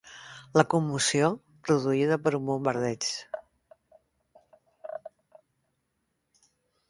La 0.59 0.63
commoció 0.73 1.27
produïda 1.67 2.17
per 2.27 2.31
un 2.37 2.47
bombardeig. 2.51 3.05